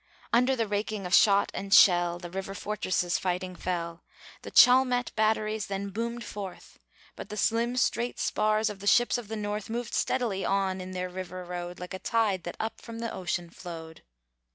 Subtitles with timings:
[0.33, 4.01] Under the raking of shot and shell The river fortresses fighting fell;
[4.41, 6.79] The Chalmette batteries then boomed forth,
[7.15, 10.93] But the slim, straight spars of the ships of the North Moved steadily on in
[10.93, 14.01] their river road, Like a tide that up from the ocean flowed.